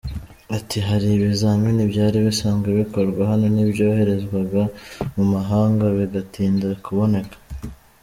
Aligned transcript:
Ati 0.57 0.77
“Hari 0.87 1.07
ibizamini 1.17 1.81
byari 1.91 2.17
bisanzwe 2.27 2.69
bikorwa 2.79 3.21
hano 3.31 3.47
n’ibyoherezwaga 3.55 4.61
mu 5.15 5.23
mahanga 5.33 5.83
bigatinda 5.97 6.67
kuboneka. 6.85 7.37